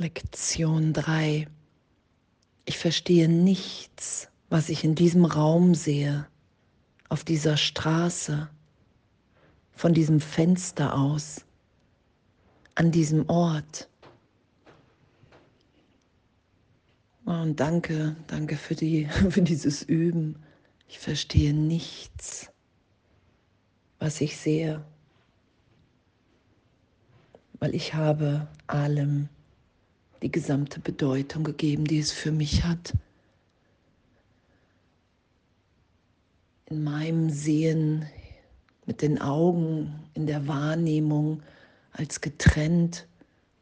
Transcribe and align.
Lektion 0.00 0.92
3. 0.92 1.48
Ich 2.66 2.78
verstehe 2.78 3.28
nichts, 3.28 4.28
was 4.48 4.68
ich 4.68 4.84
in 4.84 4.94
diesem 4.94 5.24
Raum 5.24 5.74
sehe, 5.74 6.28
auf 7.08 7.24
dieser 7.24 7.56
Straße, 7.56 8.48
von 9.72 9.94
diesem 9.94 10.20
Fenster 10.20 10.94
aus, 10.96 11.44
an 12.76 12.92
diesem 12.92 13.28
Ort. 13.28 13.88
Und 17.24 17.58
danke, 17.58 18.14
danke 18.28 18.56
für, 18.56 18.76
die, 18.76 19.06
für 19.30 19.42
dieses 19.42 19.82
Üben. 19.82 20.36
Ich 20.86 21.00
verstehe 21.00 21.52
nichts, 21.52 22.52
was 23.98 24.20
ich 24.20 24.36
sehe, 24.36 24.84
weil 27.58 27.74
ich 27.74 27.94
habe 27.94 28.46
allem 28.68 29.28
die 30.22 30.30
gesamte 30.30 30.80
Bedeutung 30.80 31.44
gegeben, 31.44 31.84
die 31.84 31.98
es 31.98 32.12
für 32.12 32.32
mich 32.32 32.64
hat. 32.64 32.94
In 36.66 36.82
meinem 36.84 37.30
Sehen, 37.30 38.06
mit 38.86 39.02
den 39.02 39.20
Augen, 39.20 39.94
in 40.14 40.26
der 40.26 40.46
Wahrnehmung 40.46 41.42
als 41.92 42.20
getrennt, 42.20 43.06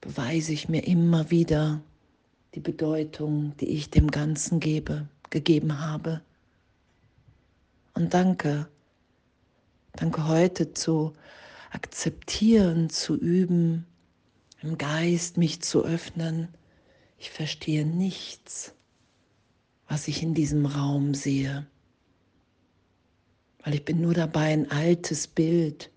beweise 0.00 0.52
ich 0.52 0.68
mir 0.68 0.86
immer 0.86 1.30
wieder 1.30 1.80
die 2.54 2.60
Bedeutung, 2.60 3.56
die 3.58 3.68
ich 3.68 3.90
dem 3.90 4.10
Ganzen 4.10 4.60
gebe, 4.60 5.08
gegeben 5.30 5.80
habe. 5.80 6.22
Und 7.94 8.14
danke, 8.14 8.68
danke 9.92 10.28
heute 10.28 10.72
zu 10.72 11.12
akzeptieren, 11.70 12.88
zu 12.88 13.16
üben, 13.16 13.86
im 14.66 14.78
Geist 14.78 15.36
mich 15.36 15.62
zu 15.62 15.84
öffnen. 15.84 16.48
Ich 17.18 17.30
verstehe 17.30 17.86
nichts, 17.86 18.74
was 19.88 20.08
ich 20.08 20.22
in 20.22 20.34
diesem 20.34 20.66
Raum 20.66 21.14
sehe, 21.14 21.66
weil 23.62 23.74
ich 23.74 23.84
bin 23.84 24.00
nur 24.00 24.14
dabei, 24.14 24.52
ein 24.52 24.70
altes 24.70 25.28
Bild 25.28 25.90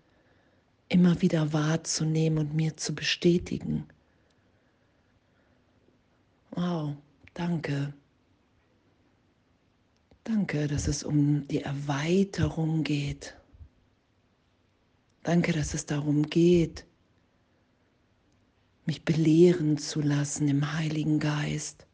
immer 0.88 1.22
wieder 1.22 1.52
wahrzunehmen 1.52 2.38
und 2.40 2.56
mir 2.56 2.78
zu 2.78 2.94
bestätigen. 2.94 3.86
Wow, 6.52 6.96
danke. 7.34 7.94
Danke, 10.24 10.68
dass 10.68 10.88
es 10.88 11.04
um 11.04 11.48
die 11.48 11.62
Erweiterung 11.62 12.84
geht. 12.84 13.36
Danke, 15.24 15.54
dass 15.54 15.74
es 15.74 15.86
darum 15.86 16.24
geht, 16.24 16.86
mich 18.90 19.06
belehren 19.06 19.78
zu 19.78 20.02
lassen 20.02 20.48
im 20.48 20.74
Heiligen 20.74 21.20
Geist, 21.20 21.86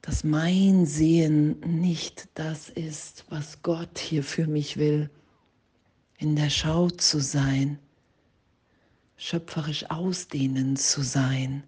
dass 0.00 0.22
mein 0.22 0.86
Sehen 0.86 1.58
nicht 1.58 2.28
das 2.34 2.68
ist, 2.68 3.24
was 3.30 3.62
Gott 3.62 3.98
hier 3.98 4.22
für 4.22 4.46
mich 4.46 4.76
will, 4.76 5.10
in 6.18 6.36
der 6.36 6.50
Schau 6.50 6.88
zu 6.88 7.18
sein, 7.18 7.80
schöpferisch 9.16 9.90
ausdehnend 9.90 10.78
zu 10.78 11.02
sein, 11.02 11.64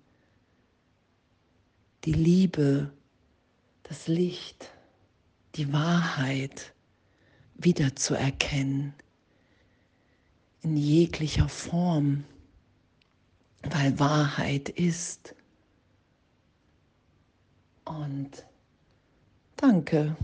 die 2.05 2.13
Liebe, 2.13 2.93
das 3.83 4.07
Licht, 4.07 4.71
die 5.57 5.73
Wahrheit 5.73 6.73
wiederzuerkennen 7.57 8.95
in 10.63 10.77
jeglicher 10.77 11.49
Form 11.49 12.23
weil 13.71 13.99
Wahrheit 13.99 14.69
ist. 14.69 15.35
Und 17.85 18.45
danke, 19.57 20.17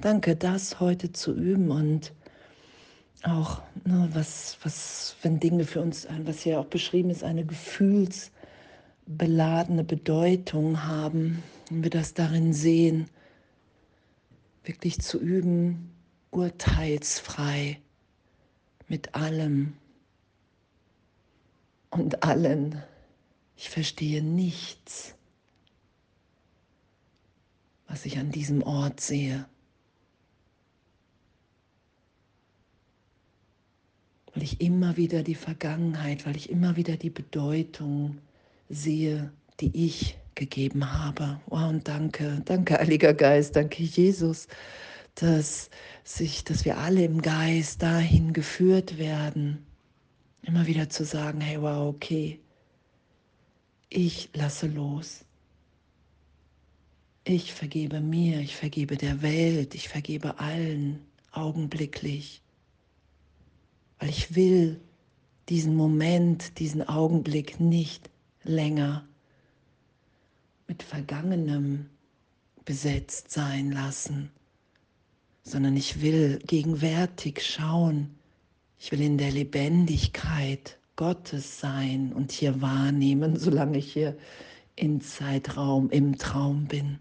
danke, 0.00 0.36
das 0.36 0.80
heute 0.80 1.12
zu 1.12 1.34
üben 1.34 1.70
und 1.70 2.12
auch, 3.24 3.62
ne, 3.84 4.08
was, 4.12 4.58
was, 4.62 5.16
wenn 5.22 5.40
Dinge 5.40 5.64
für 5.64 5.80
uns, 5.80 6.06
was 6.24 6.40
hier 6.40 6.60
auch 6.60 6.66
beschrieben 6.66 7.10
ist, 7.10 7.24
eine 7.24 7.44
gefühlsbeladene 7.44 9.82
Bedeutung 9.84 10.84
haben, 10.84 11.42
wenn 11.68 11.82
wir 11.82 11.90
das 11.90 12.14
darin 12.14 12.52
sehen, 12.52 13.10
wirklich 14.64 15.00
zu 15.00 15.18
üben, 15.18 15.90
urteilsfrei 16.30 17.80
mit 18.86 19.14
allem, 19.14 19.74
und 21.90 22.22
allen. 22.22 22.82
Ich 23.56 23.70
verstehe 23.70 24.22
nichts, 24.22 25.14
was 27.86 28.06
ich 28.06 28.18
an 28.18 28.30
diesem 28.30 28.62
Ort 28.62 29.00
sehe. 29.00 29.46
Weil 34.34 34.42
ich 34.42 34.60
immer 34.60 34.96
wieder 34.96 35.22
die 35.22 35.34
Vergangenheit, 35.34 36.26
weil 36.26 36.36
ich 36.36 36.50
immer 36.50 36.76
wieder 36.76 36.96
die 36.96 37.10
Bedeutung 37.10 38.18
sehe, 38.68 39.32
die 39.60 39.86
ich 39.86 40.18
gegeben 40.34 40.92
habe. 40.92 41.40
Wow, 41.46 41.70
und 41.70 41.88
danke, 41.88 42.42
danke, 42.44 42.74
Heiliger 42.78 43.14
Geist, 43.14 43.56
danke, 43.56 43.82
Jesus, 43.82 44.46
dass, 45.16 45.70
sich, 46.04 46.44
dass 46.44 46.64
wir 46.64 46.78
alle 46.78 47.04
im 47.04 47.22
Geist 47.22 47.82
dahin 47.82 48.32
geführt 48.32 48.98
werden 48.98 49.66
Immer 50.48 50.66
wieder 50.66 50.88
zu 50.88 51.04
sagen, 51.04 51.42
hey, 51.42 51.60
wow, 51.60 51.94
okay, 51.94 52.40
ich 53.90 54.30
lasse 54.32 54.66
los. 54.66 55.26
Ich 57.24 57.52
vergebe 57.52 58.00
mir, 58.00 58.40
ich 58.40 58.56
vergebe 58.56 58.96
der 58.96 59.20
Welt, 59.20 59.74
ich 59.74 59.90
vergebe 59.90 60.38
allen 60.38 61.00
augenblicklich, 61.32 62.40
weil 63.98 64.08
ich 64.08 64.34
will 64.34 64.80
diesen 65.50 65.76
Moment, 65.76 66.58
diesen 66.58 66.88
Augenblick 66.88 67.60
nicht 67.60 68.08
länger 68.42 69.06
mit 70.66 70.82
Vergangenem 70.82 71.90
besetzt 72.64 73.30
sein 73.30 73.70
lassen, 73.70 74.30
sondern 75.42 75.76
ich 75.76 76.00
will 76.00 76.38
gegenwärtig 76.46 77.44
schauen, 77.44 78.17
ich 78.78 78.92
will 78.92 79.00
in 79.00 79.18
der 79.18 79.30
Lebendigkeit 79.30 80.78
Gottes 80.96 81.60
sein 81.60 82.12
und 82.12 82.32
hier 82.32 82.60
wahrnehmen, 82.60 83.36
solange 83.36 83.78
ich 83.78 83.92
hier 83.92 84.16
im 84.76 85.00
Zeitraum, 85.00 85.90
im 85.90 86.18
Traum 86.18 86.66
bin. 86.66 86.98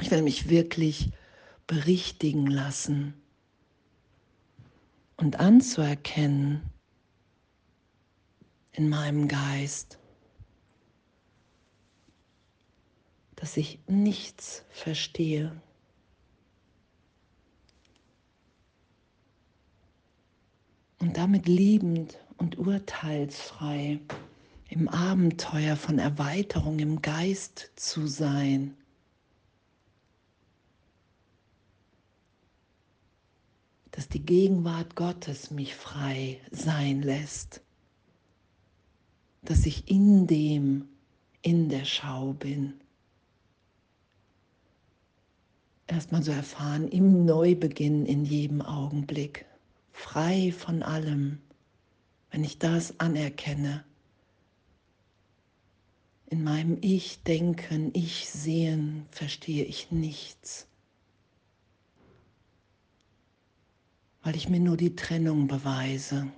Ich 0.00 0.10
will 0.10 0.22
mich 0.22 0.48
wirklich 0.48 1.10
berichtigen 1.66 2.46
lassen 2.46 3.14
und 5.16 5.38
anzuerkennen 5.38 6.62
in 8.72 8.88
meinem 8.88 9.28
Geist, 9.28 9.98
dass 13.36 13.56
ich 13.56 13.78
nichts 13.86 14.64
verstehe. 14.70 15.60
Und 21.00 21.16
damit 21.16 21.48
liebend 21.48 22.18
und 22.36 22.58
urteilsfrei 22.58 23.98
im 24.68 24.88
Abenteuer 24.88 25.76
von 25.76 25.98
Erweiterung 25.98 26.78
im 26.78 27.02
Geist 27.02 27.72
zu 27.74 28.06
sein. 28.06 28.76
Dass 33.90 34.08
die 34.08 34.24
Gegenwart 34.24 34.94
Gottes 34.94 35.50
mich 35.50 35.74
frei 35.74 36.40
sein 36.52 37.02
lässt. 37.02 37.60
Dass 39.42 39.66
ich 39.66 39.90
in 39.90 40.26
dem, 40.26 40.88
in 41.42 41.68
der 41.68 41.84
Schau 41.84 42.34
bin. 42.34 42.74
Erstmal 45.88 46.22
so 46.22 46.30
erfahren 46.30 46.86
im 46.88 47.24
Neubeginn 47.24 48.06
in 48.06 48.24
jedem 48.24 48.62
Augenblick 48.62 49.49
frei 49.92 50.52
von 50.52 50.82
allem, 50.82 51.40
wenn 52.30 52.44
ich 52.44 52.58
das 52.58 52.98
anerkenne. 53.00 53.84
In 56.26 56.44
meinem 56.44 56.78
Ich 56.80 57.22
denken, 57.22 57.90
Ich 57.92 58.28
sehen, 58.28 59.06
verstehe 59.10 59.64
ich 59.64 59.90
nichts, 59.90 60.68
weil 64.22 64.36
ich 64.36 64.48
mir 64.48 64.60
nur 64.60 64.76
die 64.76 64.94
Trennung 64.94 65.48
beweise. 65.48 66.30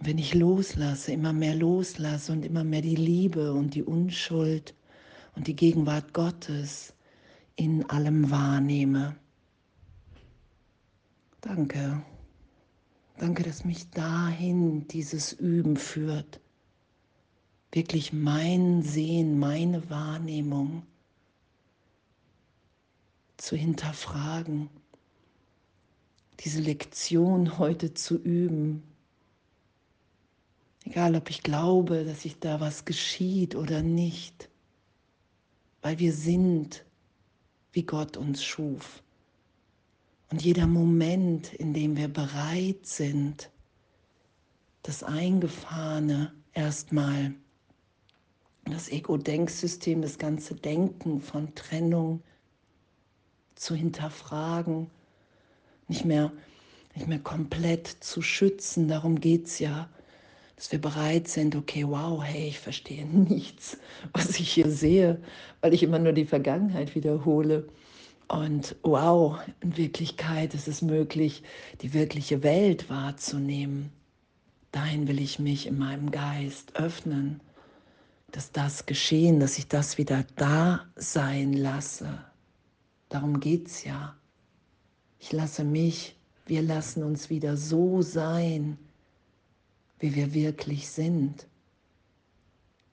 wenn 0.00 0.18
ich 0.18 0.34
loslasse, 0.34 1.12
immer 1.12 1.32
mehr 1.32 1.54
loslasse 1.54 2.32
und 2.32 2.44
immer 2.44 2.64
mehr 2.64 2.82
die 2.82 2.96
Liebe 2.96 3.52
und 3.52 3.74
die 3.74 3.82
Unschuld 3.82 4.74
und 5.34 5.46
die 5.46 5.56
Gegenwart 5.56 6.12
Gottes 6.12 6.94
in 7.56 7.88
allem 7.88 8.30
wahrnehme, 8.30 9.16
Danke. 11.46 12.02
Danke, 13.18 13.44
dass 13.44 13.64
mich 13.64 13.88
dahin 13.90 14.88
dieses 14.88 15.32
Üben 15.32 15.76
führt. 15.76 16.40
Wirklich 17.70 18.12
mein 18.12 18.82
Sehen, 18.82 19.38
meine 19.38 19.88
Wahrnehmung 19.88 20.82
zu 23.36 23.54
hinterfragen, 23.54 24.68
diese 26.40 26.60
Lektion 26.60 27.58
heute 27.58 27.94
zu 27.94 28.16
üben. 28.16 28.82
Egal, 30.84 31.14
ob 31.14 31.30
ich 31.30 31.44
glaube, 31.44 32.04
dass 32.04 32.22
sich 32.22 32.40
da 32.40 32.58
was 32.58 32.84
geschieht 32.84 33.54
oder 33.54 33.82
nicht, 33.82 34.48
weil 35.80 36.00
wir 36.00 36.12
sind, 36.12 36.84
wie 37.70 37.84
Gott 37.84 38.16
uns 38.16 38.42
schuf. 38.42 39.04
Und 40.30 40.42
jeder 40.42 40.66
Moment, 40.66 41.52
in 41.54 41.72
dem 41.72 41.96
wir 41.96 42.08
bereit 42.08 42.84
sind, 42.86 43.50
das 44.82 45.02
Eingefahrene 45.02 46.32
erstmal, 46.52 47.34
das 48.64 48.88
Ego-Denksystem, 48.88 50.02
das 50.02 50.18
ganze 50.18 50.54
Denken 50.54 51.20
von 51.20 51.54
Trennung 51.54 52.22
zu 53.54 53.74
hinterfragen, 53.74 54.90
nicht 55.88 56.04
mehr, 56.04 56.32
nicht 56.94 57.06
mehr 57.06 57.20
komplett 57.20 57.86
zu 57.86 58.22
schützen, 58.22 58.88
darum 58.88 59.20
geht 59.20 59.46
es 59.46 59.60
ja, 59.60 59.88
dass 60.56 60.72
wir 60.72 60.80
bereit 60.80 61.28
sind, 61.28 61.54
okay, 61.54 61.84
wow, 61.86 62.22
hey, 62.24 62.48
ich 62.48 62.58
verstehe 62.58 63.06
nichts, 63.06 63.78
was 64.12 64.40
ich 64.40 64.50
hier 64.50 64.70
sehe, 64.70 65.20
weil 65.60 65.74
ich 65.74 65.82
immer 65.82 65.98
nur 65.98 66.12
die 66.12 66.24
Vergangenheit 66.24 66.94
wiederhole. 66.94 67.68
Und 68.28 68.74
wow, 68.82 69.38
in 69.60 69.76
Wirklichkeit 69.76 70.54
ist 70.54 70.66
es 70.66 70.82
möglich, 70.82 71.42
die 71.80 71.94
wirkliche 71.94 72.42
Welt 72.42 72.90
wahrzunehmen. 72.90 73.92
Dahin 74.72 75.06
will 75.06 75.20
ich 75.20 75.38
mich 75.38 75.66
in 75.66 75.78
meinem 75.78 76.10
Geist 76.10 76.74
öffnen, 76.74 77.40
dass 78.32 78.50
das 78.50 78.86
geschehen, 78.86 79.38
dass 79.38 79.58
ich 79.58 79.68
das 79.68 79.96
wieder 79.96 80.24
da 80.34 80.86
sein 80.96 81.52
lasse. 81.52 82.18
Darum 83.08 83.38
geht 83.38 83.68
es 83.68 83.84
ja. 83.84 84.16
Ich 85.20 85.32
lasse 85.32 85.62
mich, 85.64 86.16
wir 86.46 86.62
lassen 86.62 87.04
uns 87.04 87.30
wieder 87.30 87.56
so 87.56 88.02
sein, 88.02 88.76
wie 89.98 90.14
wir 90.14 90.34
wirklich 90.34 90.88
sind. 90.88 91.46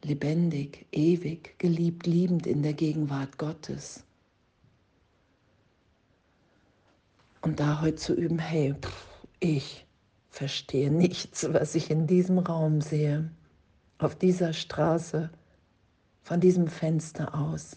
Lebendig, 0.04 0.86
ewig, 0.92 1.58
geliebt, 1.58 2.06
liebend 2.06 2.46
in 2.46 2.62
der 2.62 2.74
Gegenwart 2.74 3.38
Gottes. 3.38 4.04
Und 7.44 7.60
da 7.60 7.82
heute 7.82 7.96
zu 7.98 8.14
üben, 8.14 8.40
hey, 8.40 8.74
ich 9.42 9.86
verstehe 10.30 10.90
nichts, 10.90 11.46
was 11.52 11.76
ich 11.76 11.92
in 11.92 12.08
diesem 12.08 12.40
Raum 12.40 12.80
sehe, 12.80 13.30
auf 13.98 14.16
dieser 14.16 14.54
Straße, 14.54 15.30
von 16.22 16.40
diesem 16.40 16.70
Fenster 16.70 17.36
aus, 17.36 17.76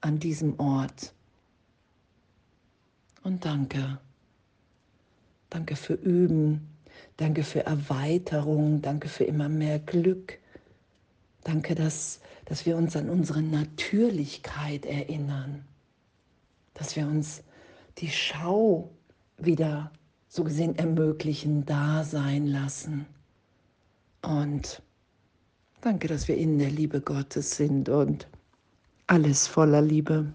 an 0.00 0.18
diesem 0.18 0.58
Ort. 0.58 1.14
Und 3.22 3.44
danke. 3.44 4.00
Danke 5.48 5.76
für 5.76 5.94
Üben. 5.94 6.68
Danke 7.18 7.44
für 7.44 7.64
Erweiterung. 7.66 8.82
Danke 8.82 9.08
für 9.08 9.24
immer 9.24 9.48
mehr 9.48 9.78
Glück. 9.78 10.40
Danke, 11.44 11.76
dass, 11.76 12.18
dass 12.46 12.66
wir 12.66 12.76
uns 12.76 12.96
an 12.96 13.08
unsere 13.10 13.42
Natürlichkeit 13.42 14.86
erinnern. 14.86 15.64
Dass 16.74 16.96
wir 16.96 17.06
uns 17.06 17.44
die 17.98 18.10
Schau 18.10 18.90
wieder 19.36 19.90
so 20.28 20.44
gesehen 20.44 20.76
ermöglichen, 20.76 21.64
da 21.64 22.04
sein 22.04 22.46
lassen. 22.46 23.06
Und 24.22 24.82
danke, 25.80 26.08
dass 26.08 26.28
wir 26.28 26.36
in 26.36 26.58
der 26.58 26.70
Liebe 26.70 27.00
Gottes 27.00 27.56
sind 27.56 27.88
und 27.88 28.28
alles 29.06 29.46
voller 29.46 29.80
Liebe. 29.80 30.32